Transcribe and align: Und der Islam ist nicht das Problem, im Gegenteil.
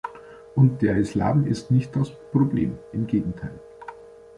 Und 0.55 0.81
der 0.81 0.97
Islam 0.97 1.45
ist 1.45 1.69
nicht 1.69 1.95
das 1.95 2.09
Problem, 2.31 2.79
im 2.91 3.05
Gegenteil. 3.05 3.53